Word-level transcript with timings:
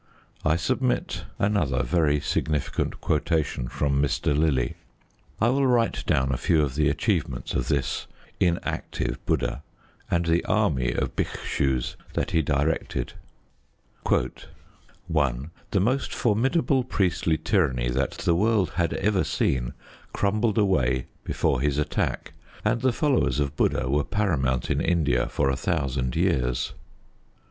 I 0.43 0.55
submit 0.55 1.25
another 1.37 1.83
very 1.83 2.19
significant 2.19 3.01
quotation 3.01 3.67
from 3.67 4.01
Mr. 4.01 4.35
Lillie: 4.35 4.73
I 5.39 5.49
will 5.49 5.67
write 5.67 6.03
down 6.07 6.31
a 6.31 6.37
few 6.37 6.63
of 6.63 6.73
the 6.73 6.89
achievements 6.89 7.53
of 7.53 7.67
this 7.67 8.07
inactive 8.39 9.23
Buddha 9.27 9.61
and 10.09 10.25
the 10.25 10.43
army 10.45 10.91
of 10.91 11.15
Bhikshus 11.15 11.97
that 12.13 12.31
he 12.31 12.41
directed: 12.41 13.13
1. 14.01 14.31
The 15.69 15.79
most 15.79 16.15
formidable 16.15 16.83
priestly 16.83 17.37
tyranny 17.37 17.91
that 17.91 18.13
the 18.13 18.33
world 18.33 18.71
had 18.77 18.93
ever 18.95 19.23
seen 19.23 19.75
crumbled 20.13 20.57
away 20.57 21.05
before 21.23 21.61
his 21.61 21.77
attack, 21.77 22.33
and 22.65 22.81
the 22.81 22.91
followers 22.91 23.39
of 23.39 23.55
Buddha 23.55 23.87
were 23.87 24.03
paramount 24.03 24.71
in 24.71 24.81
India 24.81 25.29
for 25.29 25.51
a 25.51 25.55
thousand 25.55 26.15
years. 26.15 26.73